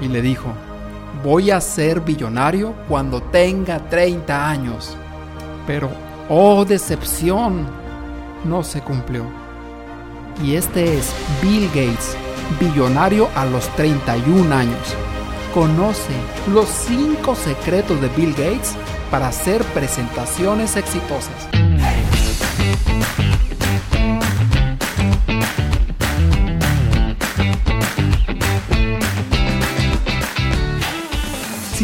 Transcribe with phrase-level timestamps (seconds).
[0.00, 0.52] y le dijo,
[1.22, 4.96] voy a ser billonario cuando tenga 30 años.
[5.66, 5.90] Pero,
[6.28, 7.66] oh decepción,
[8.44, 9.24] no se cumplió.
[10.42, 11.12] Y este es
[11.42, 12.16] Bill Gates,
[12.60, 14.94] billonario a los 31 años.
[15.54, 16.12] Conoce
[16.52, 18.76] los 5 secretos de Bill Gates
[19.10, 21.48] para hacer presentaciones exitosas.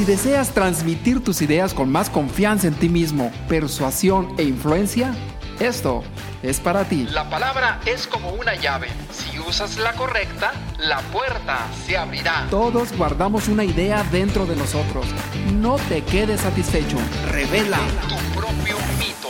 [0.02, 5.14] Si deseas transmitir tus ideas con más confianza en ti mismo, persuasión e influencia,
[5.60, 6.02] esto
[6.42, 7.06] es para ti.
[7.12, 8.88] La palabra es como una llave.
[9.12, 12.48] Si usas la correcta, la puerta se abrirá.
[12.50, 15.06] Todos guardamos una idea dentro de nosotros.
[15.54, 16.96] No te quedes satisfecho.
[17.30, 17.78] Revela
[18.08, 19.28] tu propio mito.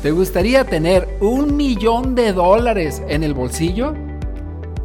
[0.00, 3.94] ¿Te gustaría tener un millón de dólares en el bolsillo?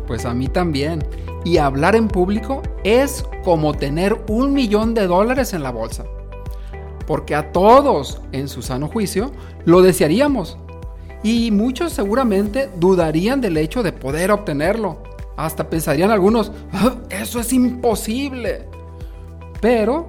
[0.07, 1.05] Pues a mí también.
[1.43, 6.05] Y hablar en público es como tener un millón de dólares en la bolsa.
[7.07, 9.31] Porque a todos, en su sano juicio,
[9.65, 10.57] lo desearíamos.
[11.23, 15.01] Y muchos seguramente dudarían del hecho de poder obtenerlo.
[15.37, 18.67] Hasta pensarían algunos, ah, eso es imposible.
[19.61, 20.07] Pero,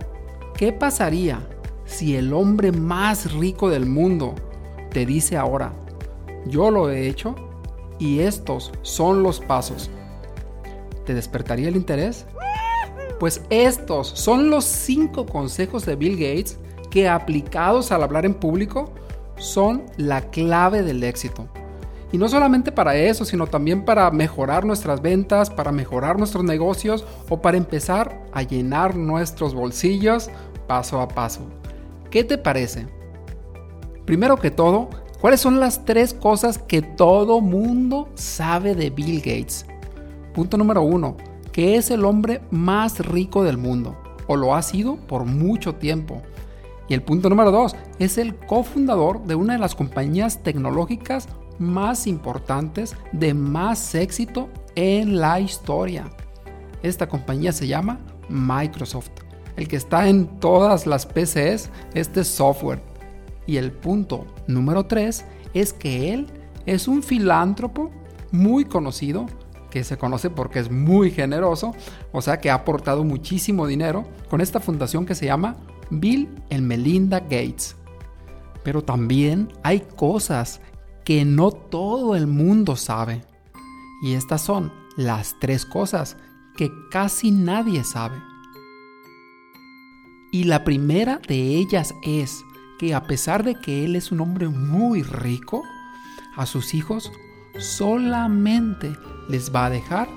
[0.57, 1.41] ¿qué pasaría
[1.85, 4.35] si el hombre más rico del mundo
[4.91, 5.73] te dice ahora,
[6.47, 7.35] yo lo he hecho
[7.99, 9.91] y estos son los pasos?
[11.11, 12.25] ¿Te despertaría el interés?
[13.19, 16.57] Pues estos son los cinco consejos de Bill Gates
[16.89, 18.93] que aplicados al hablar en público
[19.37, 21.49] son la clave del éxito.
[22.13, 27.05] Y no solamente para eso, sino también para mejorar nuestras ventas, para mejorar nuestros negocios
[27.29, 30.31] o para empezar a llenar nuestros bolsillos
[30.69, 31.41] paso a paso.
[32.09, 32.87] ¿Qué te parece?
[34.05, 39.67] Primero que todo, ¿cuáles son las tres cosas que todo mundo sabe de Bill Gates?
[40.35, 41.17] Punto número uno,
[41.53, 46.23] que es el hombre más rico del mundo, o lo ha sido por mucho tiempo.
[46.89, 52.07] Y el punto número dos, es el cofundador de una de las compañías tecnológicas más
[52.07, 56.11] importantes de más éxito en la historia.
[56.83, 59.11] Esta compañía se llama Microsoft,
[59.57, 62.83] el que está en todas las PCs, este software.
[63.47, 65.25] Y el punto número 3
[65.55, 66.27] es que él
[66.67, 67.91] es un filántropo
[68.33, 69.27] muy conocido,
[69.71, 71.75] que se conoce porque es muy generoso,
[72.13, 75.57] o sea que ha aportado muchísimo dinero con esta fundación que se llama
[75.91, 77.77] Bill y Melinda Gates.
[78.63, 80.61] Pero también hay cosas
[81.05, 83.23] que no todo el mundo sabe.
[84.03, 86.17] Y estas son las tres cosas
[86.57, 88.17] que casi nadie sabe.
[90.33, 92.45] Y la primera de ellas es
[92.79, 95.63] que a pesar de que él es un hombre muy rico,
[96.37, 97.13] a sus hijos
[97.59, 98.97] solamente
[99.29, 100.09] les va a dejar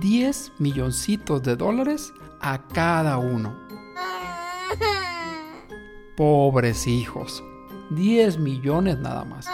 [0.00, 3.56] 10 milloncitos de dólares a cada uno.
[6.16, 7.42] Pobres hijos.
[7.90, 9.46] 10 millones nada más.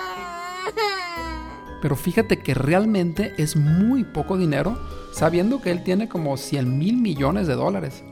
[1.83, 4.79] Pero fíjate que realmente es muy poco dinero,
[5.13, 8.05] sabiendo que él tiene como 100 mil millones de dólares.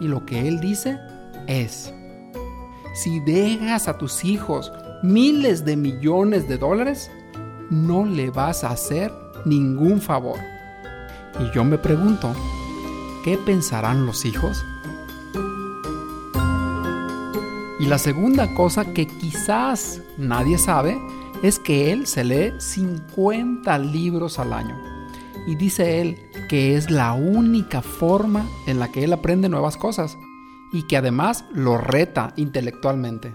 [0.00, 0.98] Y lo que él dice
[1.46, 1.92] es,
[2.94, 4.70] si dejas a tus hijos
[5.02, 7.10] miles de millones de dólares,
[7.70, 9.12] no le vas a hacer
[9.44, 10.38] ningún favor.
[11.38, 12.34] Y yo me pregunto,
[13.24, 14.64] ¿qué pensarán los hijos?
[17.78, 21.00] Y la segunda cosa que quizás nadie sabe
[21.42, 24.76] es que él se lee 50 libros al año.
[25.46, 26.18] Y dice él
[26.50, 30.18] que es la única forma en la que él aprende nuevas cosas
[30.72, 33.34] y que además lo reta intelectualmente.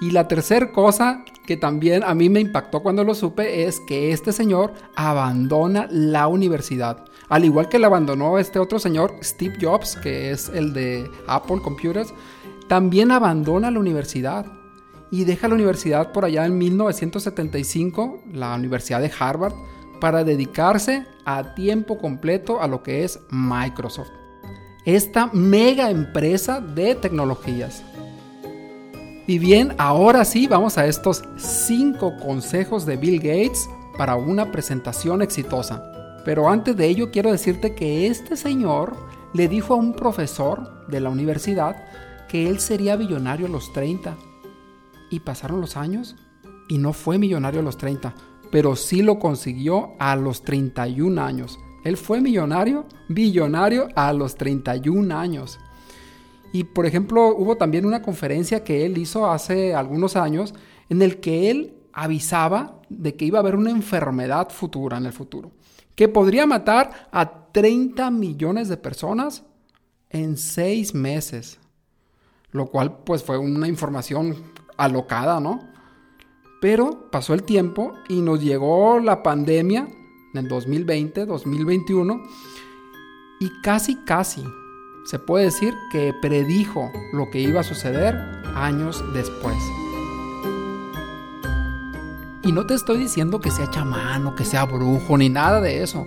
[0.00, 4.12] Y la tercera cosa que también a mí me impactó cuando lo supe es que
[4.12, 7.04] este señor abandona la universidad.
[7.28, 11.60] Al igual que le abandonó este otro señor, Steve Jobs, que es el de Apple
[11.62, 12.12] Computers,
[12.68, 14.46] también abandona la universidad
[15.10, 19.54] y deja la universidad por allá en 1975, la Universidad de Harvard,
[20.00, 24.10] para dedicarse a tiempo completo a lo que es Microsoft,
[24.84, 27.84] esta mega empresa de tecnologías.
[29.26, 35.22] Y bien, ahora sí vamos a estos 5 consejos de Bill Gates para una presentación
[35.22, 36.20] exitosa.
[36.24, 38.96] Pero antes de ello quiero decirte que este señor
[39.32, 41.76] le dijo a un profesor de la universidad
[42.28, 44.16] que él sería millonario a los 30.
[45.10, 46.16] Y pasaron los años
[46.68, 48.14] y no fue millonario a los 30,
[48.50, 51.58] pero sí lo consiguió a los 31 años.
[51.84, 55.58] Él fue millonario, billonario a los 31 años.
[56.52, 60.54] Y por ejemplo, hubo también una conferencia que él hizo hace algunos años
[60.90, 65.12] en el que él avisaba de que iba a haber una enfermedad futura en el
[65.12, 65.52] futuro,
[65.94, 69.44] que podría matar a 30 millones de personas
[70.10, 71.58] en seis meses.
[72.50, 74.36] Lo cual pues fue una información
[74.76, 75.66] alocada, ¿no?
[76.60, 79.88] Pero pasó el tiempo y nos llegó la pandemia
[80.34, 82.22] en el 2020, 2021
[83.40, 84.44] y casi, casi
[85.04, 88.16] se puede decir que predijo lo que iba a suceder
[88.54, 89.56] años después.
[92.44, 95.82] Y no te estoy diciendo que sea chamán o que sea brujo ni nada de
[95.82, 96.06] eso,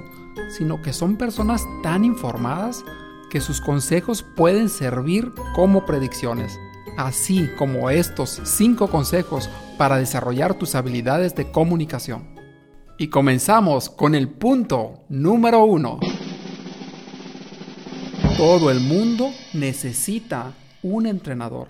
[0.50, 2.84] sino que son personas tan informadas
[3.30, 6.60] que sus consejos pueden servir como predicciones,
[6.98, 12.36] así como estos 5 consejos para desarrollar tus habilidades de comunicación.
[12.98, 16.00] Y comenzamos con el punto número 1.
[18.38, 20.54] Todo el mundo necesita
[20.84, 21.70] un entrenador.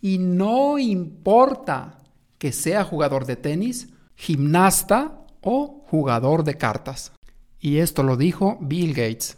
[0.00, 1.98] Y no importa
[2.38, 7.12] que sea jugador de tenis, gimnasta o jugador de cartas.
[7.60, 9.36] Y esto lo dijo Bill Gates.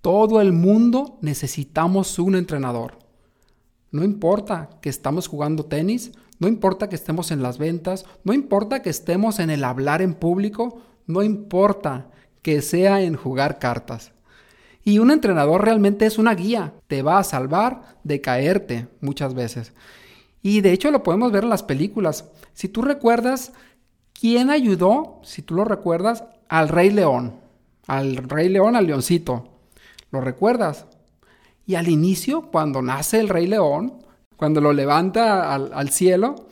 [0.00, 3.00] Todo el mundo necesitamos un entrenador.
[3.90, 8.80] No importa que estamos jugando tenis, no importa que estemos en las ventas, no importa
[8.80, 12.12] que estemos en el hablar en público, no importa
[12.42, 14.13] que sea en jugar cartas.
[14.84, 19.72] Y un entrenador realmente es una guía, te va a salvar de caerte muchas veces.
[20.42, 22.26] Y de hecho lo podemos ver en las películas.
[22.52, 23.52] Si tú recuerdas,
[24.12, 27.36] ¿quién ayudó, si tú lo recuerdas, al rey león?
[27.86, 29.48] Al rey león, al leoncito.
[30.10, 30.84] ¿Lo recuerdas?
[31.66, 34.04] Y al inicio, cuando nace el rey león,
[34.36, 36.46] cuando lo levanta al, cielo,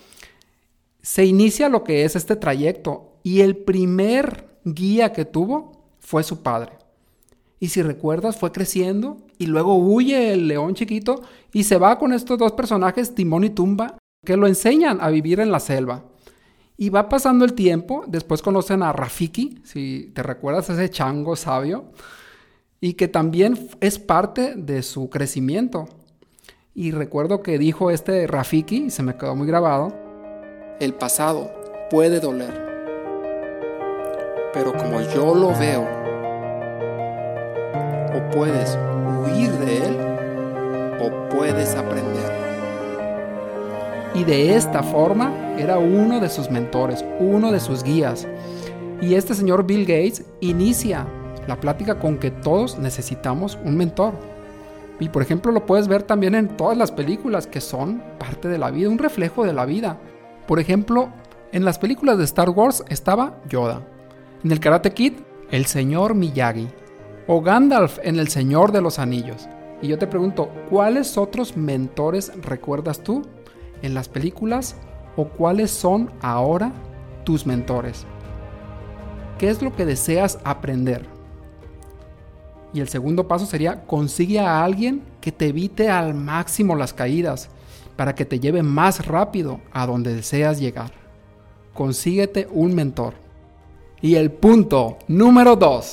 [1.02, 3.12] se inicia lo que es este trayecto.
[3.22, 6.81] Y el primer guía que tuvo fue su padre.
[7.62, 11.22] Y si recuerdas, fue creciendo y luego huye el león chiquito
[11.52, 15.38] y se va con estos dos personajes, Timón y Tumba, que lo enseñan a vivir
[15.38, 16.02] en la selva.
[16.76, 21.92] Y va pasando el tiempo, después conocen a Rafiki, si te recuerdas ese chango sabio,
[22.80, 25.88] y que también es parte de su crecimiento.
[26.74, 29.96] Y recuerdo que dijo este Rafiki, y se me quedó muy grabado,
[30.80, 31.52] el pasado
[31.92, 32.60] puede doler,
[34.52, 36.01] pero como yo lo veo,
[38.14, 38.78] o puedes
[39.24, 39.96] huir de él,
[41.00, 42.42] o puedes aprender.
[44.14, 48.26] Y de esta forma era uno de sus mentores, uno de sus guías.
[49.00, 51.06] Y este señor Bill Gates inicia
[51.46, 54.12] la plática con que todos necesitamos un mentor.
[55.00, 58.58] Y por ejemplo lo puedes ver también en todas las películas que son parte de
[58.58, 59.98] la vida, un reflejo de la vida.
[60.46, 61.08] Por ejemplo,
[61.50, 63.82] en las películas de Star Wars estaba Yoda.
[64.44, 65.14] En el Karate Kid,
[65.50, 66.68] el señor Miyagi.
[67.26, 69.48] O Gandalf en El Señor de los Anillos.
[69.80, 73.22] Y yo te pregunto, ¿cuáles otros mentores recuerdas tú
[73.82, 74.76] en las películas
[75.16, 76.72] o cuáles son ahora
[77.24, 78.06] tus mentores?
[79.38, 81.06] ¿Qué es lo que deseas aprender?
[82.72, 87.50] Y el segundo paso sería consigue a alguien que te evite al máximo las caídas
[87.96, 90.92] para que te lleve más rápido a donde deseas llegar.
[91.74, 93.14] Consíguete un mentor.
[94.00, 95.92] Y el punto número 2.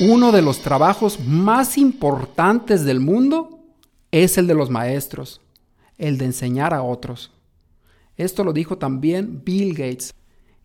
[0.00, 3.60] Uno de los trabajos más importantes del mundo
[4.10, 5.40] es el de los maestros,
[5.98, 7.30] el de enseñar a otros.
[8.16, 10.14] Esto lo dijo también Bill Gates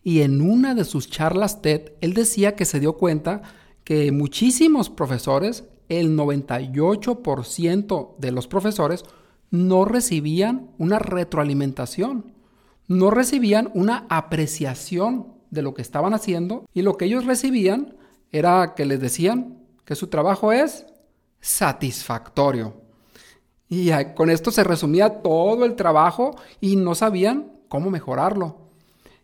[0.02, 3.42] y en una de sus charlas TED, él decía que se dio cuenta
[3.84, 9.04] que muchísimos profesores, el 98% de los profesores,
[9.50, 12.32] no recibían una retroalimentación,
[12.86, 17.96] no recibían una apreciación de lo que estaban haciendo y lo que ellos recibían
[18.32, 20.86] era que les decían que su trabajo es
[21.40, 22.74] satisfactorio.
[23.68, 28.68] Y con esto se resumía todo el trabajo y no sabían cómo mejorarlo.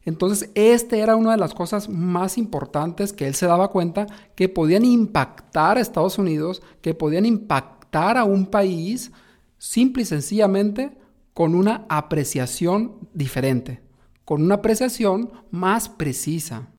[0.04, 4.50] Entonces, este era una de las cosas más importantes que él se daba cuenta que
[4.50, 9.12] podían impactar a Estados Unidos, que podían impactar a un país
[9.56, 10.98] simple y sencillamente
[11.32, 13.80] con una apreciación diferente,
[14.26, 16.73] con una apreciación más precisa.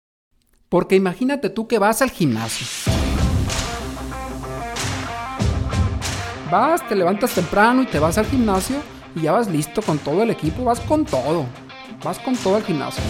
[0.69, 2.65] Porque imagínate tú que vas al gimnasio.
[6.51, 8.77] Vas, te levantas temprano y te vas al gimnasio
[9.15, 11.45] y ya vas listo con todo el equipo, vas con todo.
[12.03, 13.03] Vas con todo el gimnasio.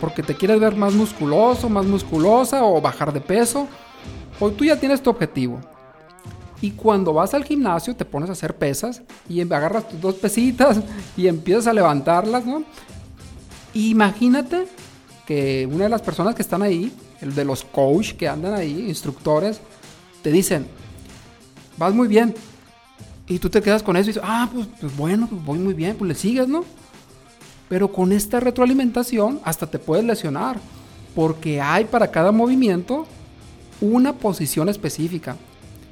[0.00, 3.66] Porque te quieres ver más musculoso, más musculosa o bajar de peso.
[4.38, 5.60] O tú ya tienes tu objetivo.
[6.60, 10.80] Y cuando vas al gimnasio te pones a hacer pesas y agarras tus dos pesitas
[11.16, 12.62] y empiezas a levantarlas, ¿no?
[13.74, 14.66] Imagínate
[15.26, 18.86] que una de las personas que están ahí, el de los coach que andan ahí,
[18.88, 19.60] instructores,
[20.22, 20.66] te dicen,
[21.76, 22.34] vas muy bien,
[23.26, 25.72] y tú te quedas con eso y dices, ah, pues, pues, bueno, pues voy muy
[25.72, 26.64] bien, pues le sigues, ¿no?
[27.68, 30.58] Pero con esta retroalimentación hasta te puedes lesionar,
[31.14, 33.06] porque hay para cada movimiento
[33.80, 35.36] una posición específica.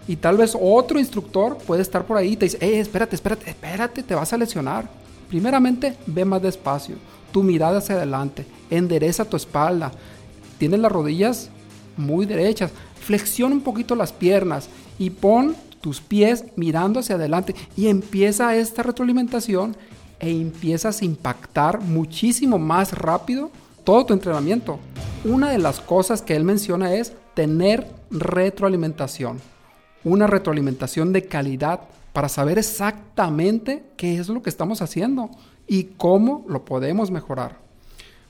[0.07, 3.49] Y tal vez otro instructor puede estar por ahí y te dice, eh, espérate, espérate,
[3.49, 4.91] espérate, te vas a lesionar.
[5.29, 6.97] Primeramente, ve más despacio,
[7.33, 9.93] tu mirada hacia adelante, endereza tu espalda,
[10.59, 11.51] tienes las rodillas
[11.97, 12.71] muy derechas,
[13.01, 18.83] flexiona un poquito las piernas y pon tus pies mirando hacia adelante y empieza esta
[18.83, 19.77] retroalimentación
[20.21, 23.51] e empiezas a impactar muchísimo más rápido
[23.83, 24.79] todo tu entrenamiento.
[25.25, 29.41] Una de las cosas que él menciona es tener retroalimentación.
[30.05, 31.81] Una retroalimentación de calidad
[32.13, 35.31] para saber exactamente qué es lo que estamos haciendo
[35.67, 37.59] y cómo lo podemos mejorar.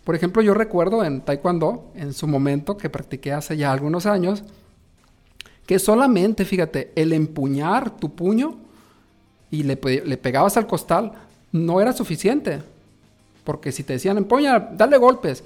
[0.04, 4.42] Por ejemplo, yo recuerdo en Taekwondo, en su momento que practiqué hace ya algunos años,
[5.66, 8.56] que solamente, fíjate, el empuñar tu puño
[9.50, 11.12] y le, le pegabas al costal
[11.52, 12.62] no era suficiente.
[13.44, 15.44] Porque si te decían, empuña, dale golpes.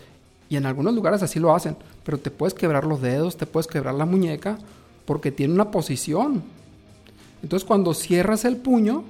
[0.49, 1.77] Y en algunos lugares así lo hacen.
[2.05, 4.59] Pero te puedes quebrar los dedos, te puedes quebrar la muñeca,
[5.05, 6.43] porque tiene una posición.
[7.43, 9.05] Entonces cuando cierras el puño,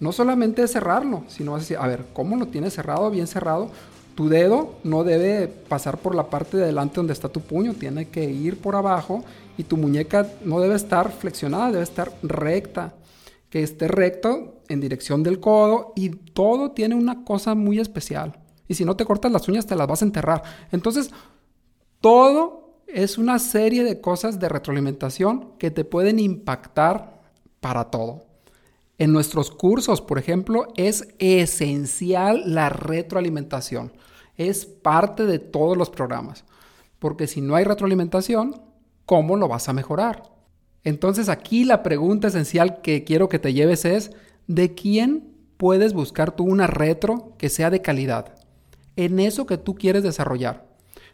[0.00, 3.70] no solamente es cerrarlo, sino a decir, a ver, ¿cómo lo tienes cerrado, bien cerrado?
[4.14, 8.24] Tu dedo no debe pasar por la parte de donde está tu puño, tiene que
[8.24, 9.24] ir por abajo
[9.58, 12.94] y tu muñeca no debe estar flexionada, debe estar recta,
[13.50, 18.36] que esté recto en dirección del codo y todo tiene una cosa muy especial.
[18.68, 20.42] Y si no te cortas las uñas te las vas a enterrar.
[20.72, 21.10] Entonces,
[22.00, 27.20] todo es una serie de cosas de retroalimentación que te pueden impactar
[27.60, 28.25] para todo.
[28.98, 33.92] En nuestros cursos, por ejemplo, es esencial la retroalimentación.
[34.36, 36.44] Es parte de todos los programas.
[36.98, 38.62] Porque si no hay retroalimentación,
[39.04, 40.22] ¿cómo lo vas a mejorar?
[40.82, 44.12] Entonces aquí la pregunta esencial que quiero que te lleves es,
[44.46, 48.34] ¿de quién puedes buscar tú una retro que sea de calidad?
[48.94, 50.66] En eso que tú quieres desarrollar.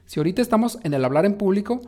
[0.07, 1.81] Si ahorita estamos en el hablar en público,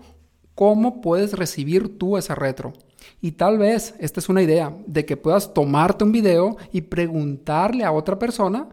[0.55, 2.73] ¿cómo puedes recibir tú esa retro?
[3.21, 7.85] Y tal vez esta es una idea de que puedas tomarte un video y preguntarle
[7.85, 8.69] a otra persona,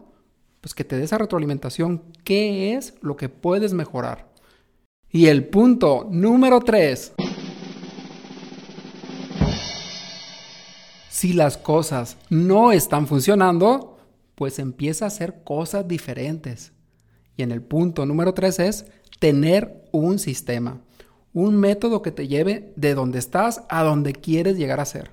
[0.60, 4.30] pues que te dé esa retroalimentación, qué es lo que puedes mejorar.
[5.10, 7.12] Y el punto número 3.
[11.10, 13.98] Si las cosas no están funcionando,
[14.34, 16.72] pues empieza a hacer cosas diferentes.
[17.36, 18.86] Y en el punto número 3 es
[19.18, 20.80] tener un sistema,
[21.32, 25.12] un método que te lleve de donde estás a donde quieres llegar a ser.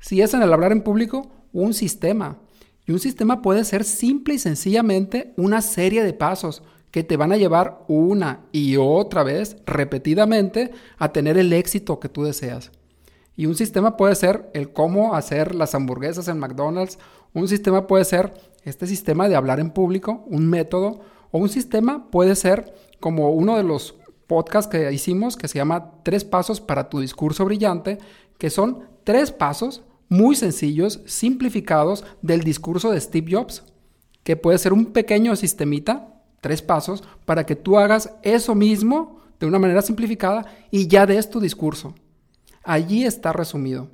[0.00, 2.38] Si es en el hablar en público, un sistema.
[2.86, 7.32] Y un sistema puede ser simple y sencillamente una serie de pasos que te van
[7.32, 12.70] a llevar una y otra vez, repetidamente, a tener el éxito que tú deseas.
[13.36, 16.98] Y un sistema puede ser el cómo hacer las hamburguesas en McDonald's,
[17.34, 18.32] un sistema puede ser
[18.64, 23.56] este sistema de hablar en público, un método, o un sistema puede ser como uno
[23.56, 23.97] de los
[24.28, 27.98] podcasts que hicimos que se llama Tres Pasos para tu discurso brillante,
[28.38, 33.64] que son tres pasos muy sencillos, simplificados del discurso de Steve Jobs,
[34.22, 39.46] que puede ser un pequeño sistemita tres pasos para que tú hagas eso mismo de
[39.46, 41.94] una manera simplificada y ya des tu discurso.
[42.62, 43.88] Allí está resumido.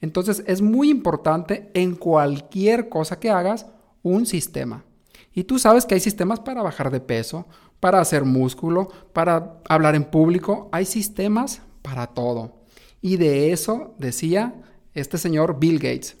[0.00, 3.66] Entonces es muy importante en cualquier cosa que hagas
[4.02, 4.84] un sistema.
[5.32, 7.46] Y tú sabes que hay sistemas para bajar de peso,
[7.80, 10.68] para hacer músculo, para hablar en público.
[10.72, 12.56] Hay sistemas para todo.
[13.00, 14.54] Y de eso decía
[14.94, 16.16] este señor Bill Gates.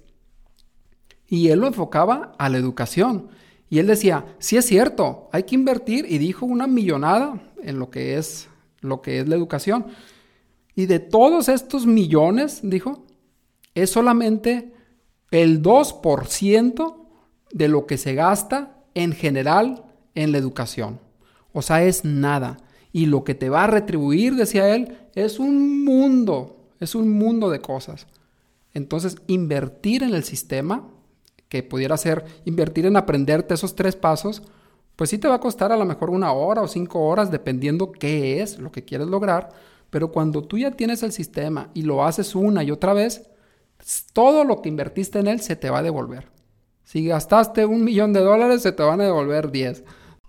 [1.26, 3.28] Y él lo enfocaba a la educación.
[3.68, 7.90] Y él decía, sí es cierto, hay que invertir y dijo una millonada en lo
[7.90, 8.48] que es
[8.80, 9.86] lo que es la educación.
[10.74, 13.04] Y de todos estos millones, dijo,
[13.74, 14.72] es solamente
[15.30, 16.96] el 2%
[17.52, 19.84] de lo que se gasta en general
[20.14, 21.00] en la educación.
[21.56, 22.58] O sea, es nada.
[22.92, 27.48] Y lo que te va a retribuir, decía él, es un mundo, es un mundo
[27.48, 28.06] de cosas.
[28.74, 30.86] Entonces, invertir en el sistema
[31.48, 34.42] que pudiera ser invertir en aprenderte esos tres pasos,
[34.96, 37.90] pues sí te va a costar a lo mejor una hora o cinco horas, dependiendo
[37.90, 39.48] qué es lo que quieres lograr.
[39.88, 43.30] Pero cuando tú ya tienes el sistema y lo haces una y otra vez,
[44.12, 46.28] todo lo que invertiste en él se te va a devolver.
[46.84, 49.84] Si gastaste un millón de dólares, se te van a devolver 10.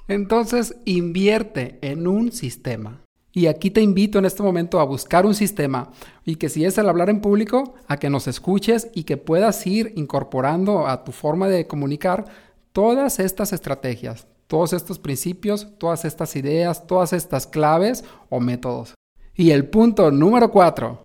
[0.07, 3.01] Entonces, invierte en un sistema.
[3.33, 5.91] Y aquí te invito en este momento a buscar un sistema
[6.25, 9.67] y que si es el hablar en público, a que nos escuches y que puedas
[9.67, 12.25] ir incorporando a tu forma de comunicar
[12.71, 18.95] todas estas estrategias, todos estos principios, todas estas ideas, todas estas claves o métodos.
[19.35, 21.03] Y el punto número cuatro.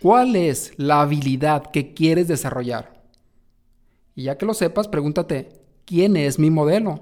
[0.00, 2.93] ¿Cuál es la habilidad que quieres desarrollar?
[4.14, 5.48] Y ya que lo sepas, pregúntate,
[5.84, 7.00] ¿quién es mi modelo?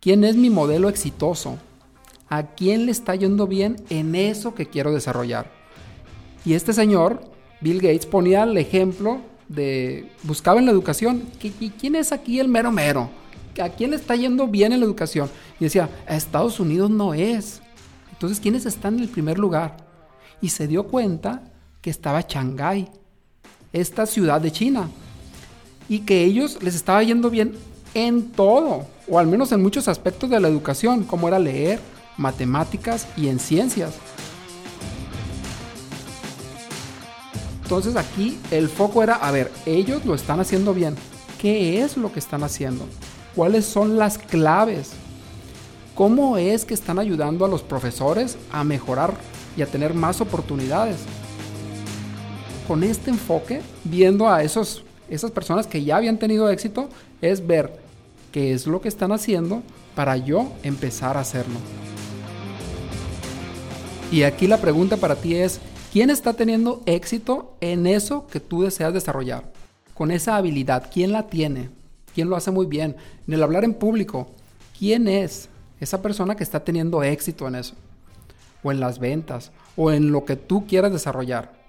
[0.00, 1.58] ¿Quién es mi modelo exitoso?
[2.28, 5.50] a quién le está yendo bien en eso que quiero desarrollar.
[6.44, 7.22] Y este señor,
[7.60, 11.24] Bill Gates, ponía el ejemplo de, buscaba en la educación,
[11.78, 13.10] ¿quién es aquí el mero mero?
[13.62, 15.30] ¿A quién le está yendo bien en la educación?
[15.60, 17.62] Y decía, a Estados Unidos no es.
[18.10, 19.76] Entonces, ¿quiénes están en el primer lugar?
[20.40, 22.88] Y se dio cuenta que estaba Shanghái,
[23.72, 24.88] esta ciudad de China,
[25.88, 27.54] y que ellos les estaba yendo bien
[27.94, 31.80] en todo, o al menos en muchos aspectos de la educación, como era leer,
[32.16, 33.94] matemáticas y en ciencias.
[37.62, 40.96] Entonces aquí el foco era, a ver, ellos lo están haciendo bien.
[41.40, 42.86] ¿Qué es lo que están haciendo?
[43.34, 44.92] ¿Cuáles son las claves?
[45.94, 49.14] ¿Cómo es que están ayudando a los profesores a mejorar
[49.56, 50.96] y a tener más oportunidades?
[52.68, 56.88] Con este enfoque, viendo a esos, esas personas que ya habían tenido éxito,
[57.20, 57.78] es ver
[58.32, 59.62] qué es lo que están haciendo
[59.94, 61.58] para yo empezar a hacerlo.
[64.10, 65.60] Y aquí la pregunta para ti es,
[65.92, 69.52] ¿quién está teniendo éxito en eso que tú deseas desarrollar?
[69.94, 71.70] Con esa habilidad, ¿quién la tiene?
[72.14, 72.96] ¿Quién lo hace muy bien?
[73.26, 74.28] En el hablar en público,
[74.78, 75.48] ¿quién es
[75.80, 77.74] esa persona que está teniendo éxito en eso?
[78.62, 81.63] O en las ventas, o en lo que tú quieras desarrollar.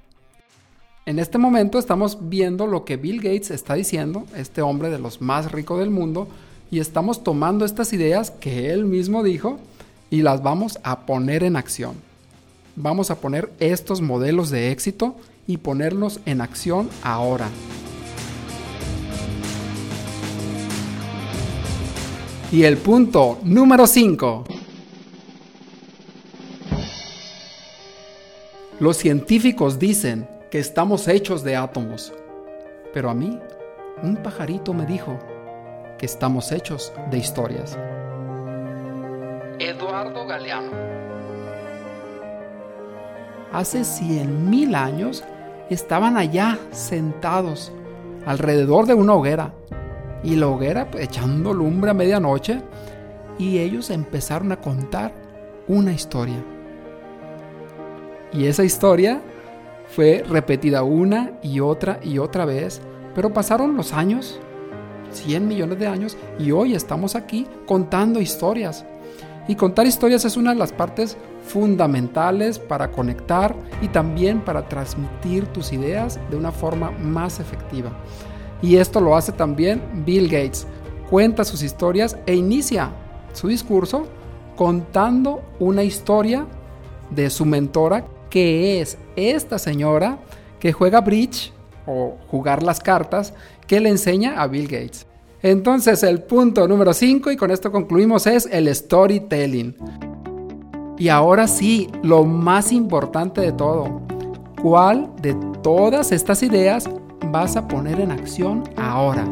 [1.08, 5.22] En este momento estamos viendo lo que Bill Gates está diciendo, este hombre de los
[5.22, 6.28] más ricos del mundo,
[6.72, 9.60] y estamos tomando estas ideas que él mismo dijo
[10.10, 11.94] y las vamos a poner en acción.
[12.76, 17.50] Vamos a poner estos modelos de éxito y ponerlos en acción ahora.
[22.52, 24.44] Y el punto número 5.
[28.80, 32.14] Los científicos dicen que estamos hechos de átomos,
[32.94, 33.40] pero a mí
[34.04, 35.18] un pajarito me dijo
[35.98, 37.78] que estamos hechos de historias.
[39.60, 40.72] Eduardo Galeano.
[43.52, 45.24] Hace cien mil años
[45.70, 47.72] estaban allá sentados
[48.26, 49.54] alrededor de una hoguera
[50.24, 52.62] y la hoguera pues, echando lumbre a medianoche
[53.38, 55.14] y ellos empezaron a contar
[55.68, 56.44] una historia.
[58.34, 59.22] Y esa historia
[59.96, 62.82] fue repetida una y otra y otra vez,
[63.16, 64.42] pero pasaron los años
[65.12, 68.86] 100 millones de años y hoy estamos aquí contando historias.
[69.48, 71.16] Y contar historias es una de las partes
[71.48, 77.92] fundamentales para conectar y también para transmitir tus ideas de una forma más efectiva.
[78.62, 80.68] Y esto lo hace también Bill Gates.
[81.10, 82.90] Cuenta sus historias e inicia
[83.32, 84.08] su discurso
[84.58, 86.48] contando una historia
[87.12, 88.06] de su mentora
[88.36, 90.20] que es esta señora
[90.60, 91.54] que juega bridge
[91.88, 93.34] o jugar las cartas
[93.66, 95.08] que le enseña a Bill Gates.
[95.42, 99.74] Entonces el punto número 5 y con esto concluimos es el storytelling.
[100.98, 104.02] Y ahora sí, lo más importante de todo,
[104.62, 106.90] ¿cuál de todas estas ideas
[107.32, 109.26] vas a poner en acción ahora?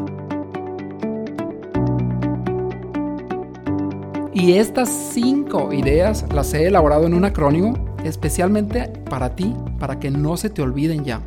[4.32, 10.10] Y estas cinco ideas las he elaborado en un acrónimo especialmente para ti, para que
[10.10, 11.20] no se te olviden ya.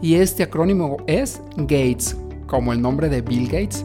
[0.00, 3.84] Y este acrónimo es Gates, como el nombre de Bill Gates.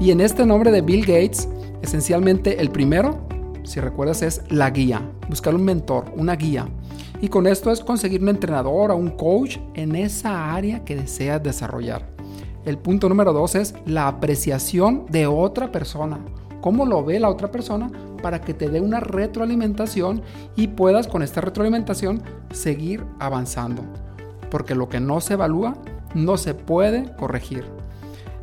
[0.00, 1.48] Y en este nombre de Bill Gates,
[1.82, 3.26] esencialmente el primero,
[3.64, 5.02] si recuerdas, es la guía.
[5.28, 6.68] Buscar un mentor, una guía.
[7.20, 11.42] Y con esto es conseguir un entrenador o un coach en esa área que deseas
[11.42, 12.06] desarrollar.
[12.64, 16.20] El punto número dos es la apreciación de otra persona.
[16.60, 17.90] ¿Cómo lo ve la otra persona?
[18.22, 20.22] Para que te dé una retroalimentación
[20.56, 23.82] y puedas con esta retroalimentación seguir avanzando.
[24.50, 25.76] Porque lo que no se evalúa
[26.14, 27.64] no se puede corregir.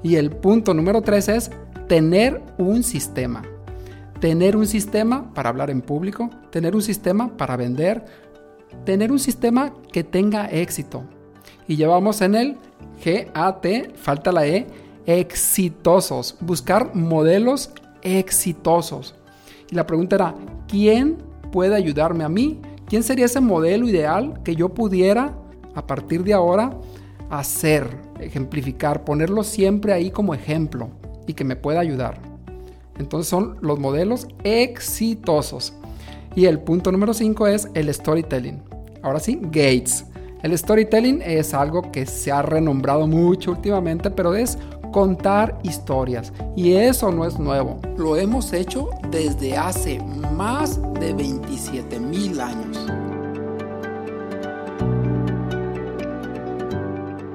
[0.03, 1.51] Y el punto número tres es
[1.87, 3.43] tener un sistema.
[4.19, 8.05] Tener un sistema para hablar en público, tener un sistema para vender,
[8.85, 11.03] tener un sistema que tenga éxito.
[11.67, 12.57] Y llevamos en el
[13.03, 14.67] GAT, falta la E,
[15.05, 16.37] exitosos.
[16.39, 17.71] Buscar modelos
[18.05, 19.15] exitosos.
[19.69, 20.35] Y la pregunta era,
[20.67, 21.17] ¿quién
[21.51, 22.61] puede ayudarme a mí?
[22.87, 25.35] ¿Quién sería ese modelo ideal que yo pudiera
[25.73, 26.71] a partir de ahora
[27.29, 27.89] hacer,
[28.19, 30.89] ejemplificar, ponerlo siempre ahí como ejemplo
[31.27, 32.19] y que me pueda ayudar?
[32.99, 35.73] Entonces son los modelos exitosos.
[36.35, 38.61] Y el punto número 5 es el storytelling.
[39.01, 40.05] Ahora sí, Gates.
[40.43, 44.59] El storytelling es algo que se ha renombrado mucho últimamente, pero es
[44.95, 46.31] contar historias.
[46.55, 47.81] Y eso no es nuevo.
[47.97, 49.99] Lo hemos hecho desde hace
[50.31, 52.77] más de 27 mil años.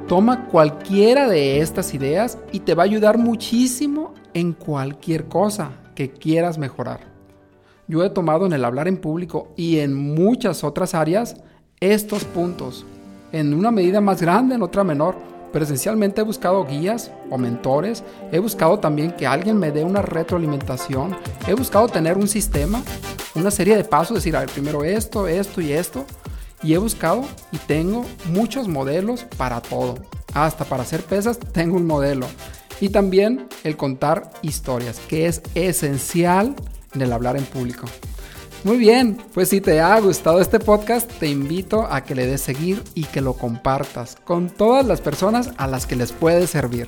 [0.08, 6.10] Toma cualquiera de estas ideas y te va a ayudar muchísimo en cualquier cosa que
[6.10, 7.00] quieras mejorar.
[7.86, 11.36] Yo he tomado en el hablar en público y en muchas otras áreas
[11.78, 12.86] estos puntos,
[13.32, 15.16] en una medida más grande, en otra menor,
[15.52, 20.02] pero esencialmente he buscado guías o mentores, he buscado también que alguien me dé una
[20.02, 22.82] retroalimentación, he buscado tener un sistema,
[23.34, 26.04] una serie de pasos, decir, a ver, primero esto, esto y esto,
[26.62, 29.96] y he buscado y tengo muchos modelos para todo.
[30.34, 32.26] Hasta para hacer pesas tengo un modelo.
[32.80, 36.54] Y también el contar historias, que es esencial
[36.94, 37.86] en el hablar en público.
[38.62, 42.42] Muy bien, pues si te ha gustado este podcast, te invito a que le des
[42.42, 46.86] seguir y que lo compartas con todas las personas a las que les puede servir.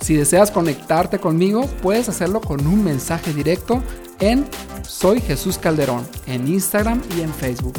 [0.00, 3.82] Si deseas conectarte conmigo, puedes hacerlo con un mensaje directo
[4.18, 4.44] en
[4.82, 7.74] Soy Jesús Calderón en Instagram y en Facebook.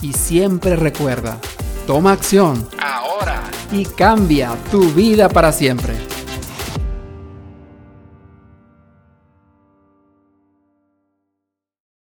[0.00, 1.38] Y siempre recuerda,
[1.86, 3.42] toma acción Ahora.
[3.70, 5.94] y cambia tu vida para siempre.